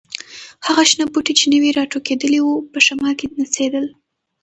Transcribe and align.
هغه 0.65 0.83
شنه 0.89 1.05
بوټي 1.13 1.33
چې 1.39 1.45
نوي 1.53 1.69
راټوکېدلي 1.77 2.39
وو، 2.41 2.55
په 2.71 2.79
شمال 2.85 3.13
کې 3.19 3.27
نڅېدل. 3.39 3.85